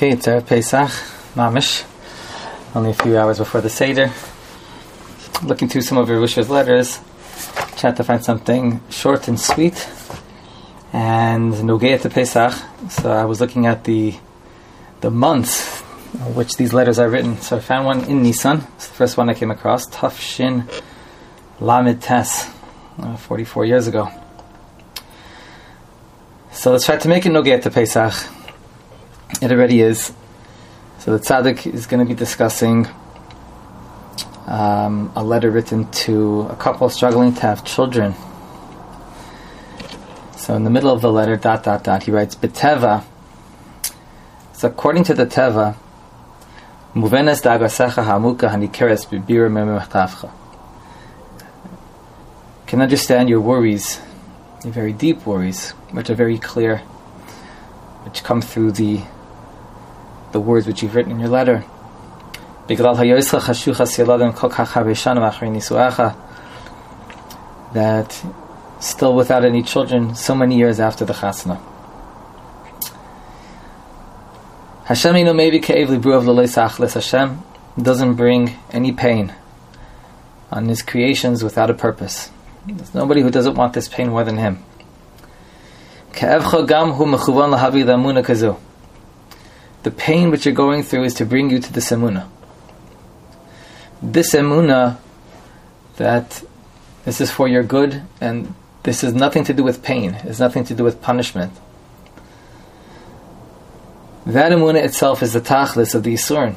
[0.00, 0.88] Okay, it's Erev Pesach,
[1.34, 1.84] Mamish,
[2.74, 4.10] only a few hours before the Seder.
[5.44, 7.00] Looking through some of Rish's letters,
[7.76, 9.86] tried to find something short and sweet,
[10.94, 12.54] and Nogea to Pesach.
[12.88, 14.14] So I was looking at the
[15.02, 15.82] the months
[16.14, 17.36] in which these letters are written.
[17.36, 18.66] So I found one in Nissan.
[18.76, 19.86] It's the first one I came across.
[19.86, 20.66] Tuf Shin
[21.60, 22.48] Lamed Tes,
[23.00, 24.10] uh, 44 years ago.
[26.52, 28.39] So let's try to make it Nogea to Pesach.
[29.42, 30.12] It already is.
[30.98, 32.86] So the tzaddik is going to be discussing
[34.46, 38.14] um, a letter written to a couple struggling to have children.
[40.36, 43.04] So in the middle of the letter, dot dot dot, he writes Beteva.
[44.52, 45.76] So according to the Teva,
[46.94, 50.30] Muvenes dagasecha hamuka hanikeres bibir memechtavcha.
[52.66, 54.00] Can understand your worries,
[54.64, 56.78] your very deep worries, which are very clear,
[58.04, 59.00] which come through the
[60.32, 61.64] the words which you've written in your letter.
[67.72, 68.24] That
[68.80, 71.60] still without any children, so many years after the chasna.
[74.84, 77.42] Hashem inu maybe of Hashem
[77.80, 79.32] doesn't bring any pain
[80.50, 82.30] on His creations without a purpose.
[82.66, 84.64] There's nobody who doesn't want this pain more than Him.
[89.82, 92.28] The pain which you're going through is to bring you to this emuna.
[94.02, 94.98] This emuna
[95.96, 96.42] that
[97.04, 100.14] this is for your good and this has nothing to do with pain.
[100.14, 101.52] It has nothing to do with punishment.
[104.26, 106.56] That emuna itself is the tachlis of the Yisurin.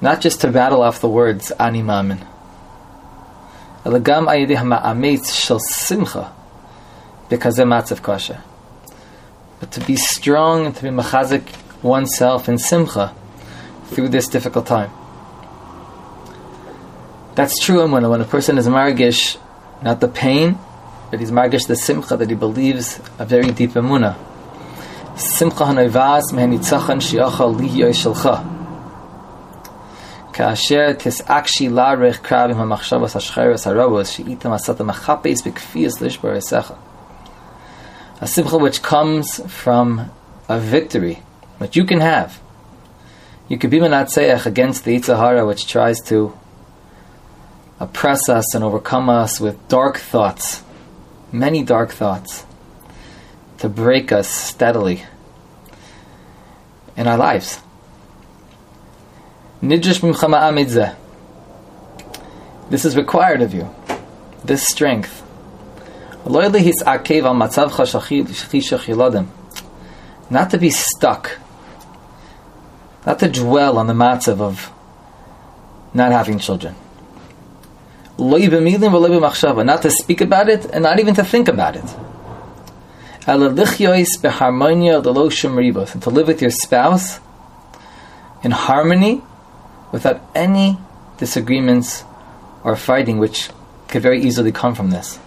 [0.00, 2.26] Not just to battle off the words animamin.
[3.84, 6.32] Elagam ayidi ha'ma'ametz shel simcha
[7.34, 8.40] because of matzav kasha.
[9.58, 11.46] But to be strong and to be machazik
[11.82, 13.12] oneself in simcha
[13.86, 14.92] through this difficult time.
[17.34, 19.36] That's true And when, when a person is margish,
[19.82, 20.56] not the pain,
[21.10, 24.14] but he's margish the simcha that he believes a very deep emuna.
[25.18, 28.36] Simcha hanoivas mehenitzachan shiacha liyoy shelcha.
[30.32, 35.42] Kaasher tisakshi larich krabim hamachshavas hashcheres harabos she'itam asata machapes
[38.24, 40.10] a simcha which comes from
[40.48, 41.22] a victory,
[41.58, 42.40] which you can have.
[43.48, 46.32] You could be menatzeach against the Yitzhahara, which tries to
[47.78, 50.62] oppress us and overcome us with dark thoughts,
[51.32, 52.46] many dark thoughts,
[53.58, 55.04] to break us steadily
[56.96, 57.60] in our lives.
[59.60, 59.86] This
[62.86, 63.68] is required of you,
[64.42, 65.23] this strength.
[70.30, 71.38] Not to be stuck,
[73.06, 74.72] not to dwell on the matzav of
[75.92, 76.74] not having children.
[78.18, 81.84] Not to speak about it and not even to think about it.
[83.26, 83.48] And to
[86.10, 87.20] live with your spouse
[88.42, 89.22] in harmony
[89.92, 90.78] without any
[91.18, 92.04] disagreements
[92.62, 93.50] or fighting, which
[93.88, 95.18] could very easily come from this.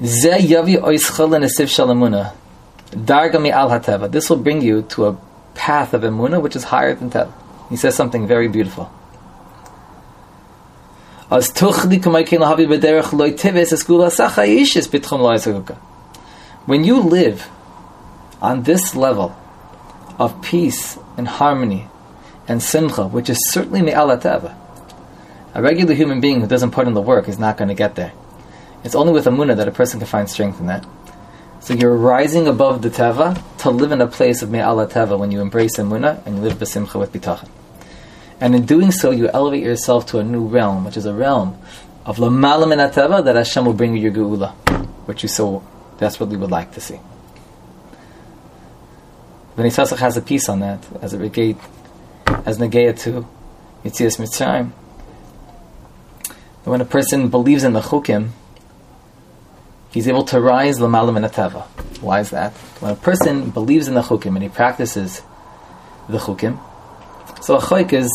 [0.00, 0.24] This
[4.30, 5.16] will bring you to a
[5.54, 7.32] path of emuna which is higher than teva.
[7.68, 8.92] He says something very beautiful.
[16.66, 17.48] When you live
[18.40, 19.34] on this level
[20.18, 21.88] of peace and harmony
[22.46, 27.02] and simcha, which is certainly me'al a regular human being who doesn't put in the
[27.02, 28.12] work is not going to get there.
[28.84, 30.86] It's only with Amunah that a person can find strength in that.
[31.60, 35.32] So you're rising above the Teva to live in a place of Me'ala Teva when
[35.32, 37.48] you embrace Amunah and you live Basimcha with Bitachon.
[38.40, 41.58] And in doing so, you elevate yourself to a new realm, which is a realm
[42.06, 44.54] of Lamalam in Teva that Hashem will bring you your Geula,
[45.06, 45.64] which you so
[45.98, 47.00] desperately would like to see.
[49.56, 51.58] Bnei Tzasach has a piece on that as a regate,
[52.46, 53.26] as Nageya to
[53.84, 54.70] Yitzias Mitzrayim.
[56.62, 58.30] When a person believes in the Chukim,
[59.90, 61.62] he's able to rise l'malam in teva.
[62.00, 62.52] Why is that?
[62.80, 65.22] When a person believes in the chukim and he practices
[66.08, 66.58] the chukim,
[67.42, 68.10] so a chayk is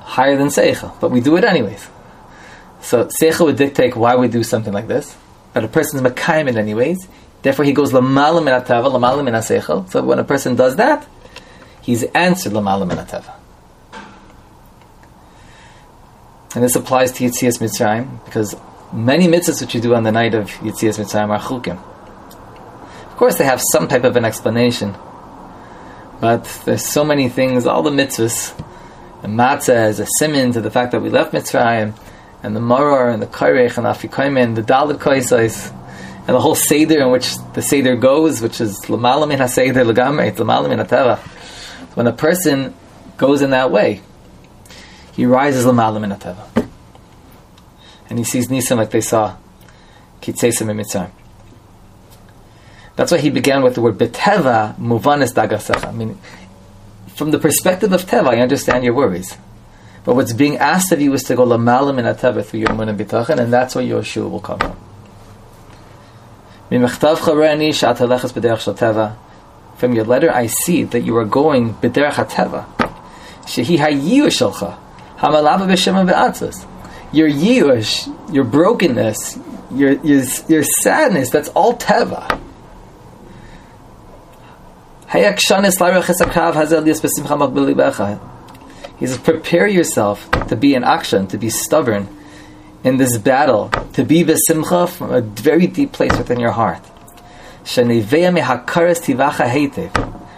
[0.00, 1.88] higher than seicha, but we do it anyways.
[2.80, 5.16] So seicha would dictate why we do something like this,
[5.52, 7.08] but a person's mekayim it anyways.
[7.42, 9.88] Therefore, he goes l'malam in teva, l'malam in seicha.
[9.90, 11.06] So when a person does that,
[11.80, 13.34] he's answered l'malam in teva.
[16.54, 18.56] And this applies to Yitzias Mitzrayim because
[18.92, 21.78] many mitzvahs which you do on the night of Yitzias Mitzrayim are chukim.
[23.06, 24.96] Of course, they have some type of an explanation,
[26.20, 28.56] but there's so many things, all the mitzvahs.
[29.22, 31.94] The matzah is a simon to the fact that we left Mitzrayim,
[32.42, 35.70] and the maror and the kairech and afikoyim and the dalit koisais,
[36.26, 40.26] and the whole seder in which the seder goes, which is l'malam in ha-seder l'gamre,
[40.26, 41.30] it's in
[41.94, 42.74] When a person
[43.16, 44.00] goes in that way,
[45.12, 46.12] he rises l'malam in
[48.10, 49.36] and he sees Nisan like they saw
[50.20, 51.10] Kitzesim in Mitzrayim.
[52.96, 55.88] That's why he began with the word beteva muvanis dagasecha.
[55.88, 56.18] I mean,
[57.14, 59.38] from the perspective of teva, I understand your worries.
[60.04, 62.96] But what's being asked of you is to go lamalim in ateva through your munah
[62.96, 64.76] bitachan, and that's where Yoshua will come from.
[69.76, 72.66] From your letter, I see that you are going b'derech hateva.
[73.44, 74.76] Shehi hayiyu shalcha
[75.16, 76.66] hamalava b'shem.
[77.12, 79.38] Your yiyush, your brokenness,
[79.72, 82.38] your, your your sadness, that's all teva.
[85.12, 85.22] He
[89.06, 92.06] says, prepare yourself to be in action, to be stubborn
[92.84, 96.82] in this battle, to be besimcha from a very deep place within your heart.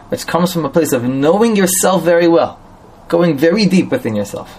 [0.09, 2.59] Which comes from a place of knowing yourself very well,
[3.09, 4.59] going very deep within yourself.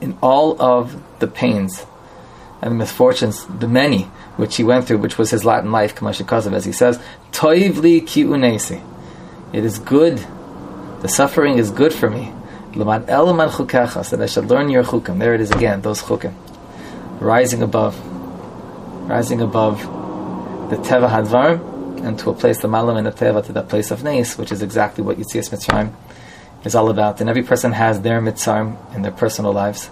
[0.00, 1.86] in all of the pains
[2.62, 4.02] and the misfortunes, the many
[4.36, 7.00] which he went through, which was his Latin life, as he says,
[7.32, 8.82] toivli ki unesi
[9.54, 10.18] it is good.
[11.02, 12.32] The suffering is good for me.
[12.74, 15.20] That I should learn your chukim.
[15.20, 16.34] There it is again, those chukim.
[17.20, 17.96] Rising above.
[19.08, 19.78] Rising above
[20.70, 23.92] the teva hadvar and to a place, the malam and the teva, to that place
[23.92, 25.92] of neis, which is exactly what Yitzias Mitzrayim
[26.64, 27.20] is all about.
[27.20, 29.90] And every person has their mitzarm in their personal lives.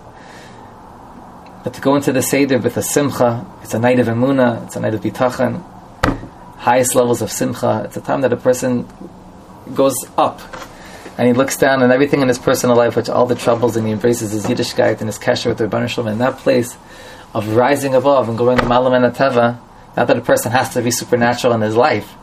[1.65, 4.77] But to go into the Seder with a simcha, it's a night of emuna, it's
[4.77, 5.63] a night of bitachon,
[6.57, 7.83] highest levels of simcha.
[7.85, 8.89] It's a time that a person
[9.75, 10.41] goes up
[11.19, 13.87] and he looks down and everything in his personal life, which all the troubles, and
[13.87, 16.77] he embraces his Yiddishkeit and his kasher with the Rebbeinu in that place
[17.35, 19.03] of rising above and going Malam and
[19.95, 22.15] not that a person has to be supernatural in his life,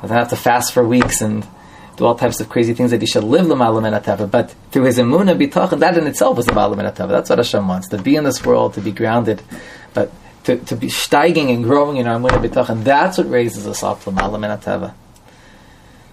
[0.00, 1.46] doesn't have to fast for weeks and
[1.96, 4.84] do all types of crazy things that he should live the Malam and but through
[4.84, 7.08] his Emunah Bitach, that in itself is the Malam and Ateva.
[7.08, 9.42] That's what Hashem wants, to be in this world, to be grounded,
[9.94, 10.10] but
[10.44, 13.82] to, to be steiging and growing in our Emunah Bitach, and that's what raises us
[13.82, 14.94] up to Malam and Ateva.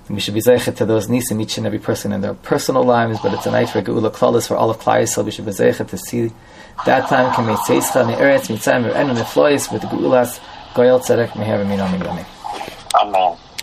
[0.10, 3.20] We should be zeichet to those nisim, each and every person in their personal lives,
[3.22, 5.52] but it's a night for Geula Klalis, for all of Klai so we should be
[5.52, 6.32] zeichet to see
[6.86, 10.40] that time make Tzeischa, Me'eretz, Mitzayim, Me'enu, Me'flois, with Geulas,
[10.74, 12.26] Goyal Tzedek, Meher, Amen.
[12.96, 13.38] Amen.